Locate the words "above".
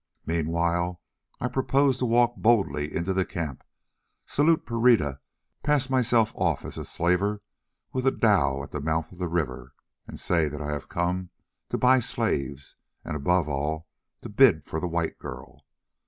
13.15-13.47